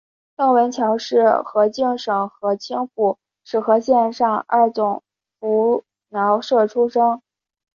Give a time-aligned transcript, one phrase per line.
[0.35, 5.03] 邓文乔是河静省河清府石河县上二总
[5.39, 7.21] 拂挠社出生。